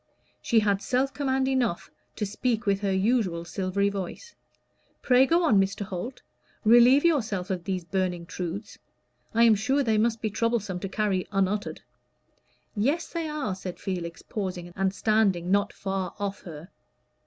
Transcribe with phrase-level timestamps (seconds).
[0.41, 4.33] She had self command enough to speak with her usual silvery voice.
[5.03, 5.81] "Pray go on, Mr.
[5.81, 6.23] Holt.
[6.65, 8.79] Relieve yourself of these burning truths.
[9.35, 11.81] I am sure they must be troublesome to carry unuttered."
[12.75, 16.69] "Yes, they are," said Felix, pausing, and standing not far off her.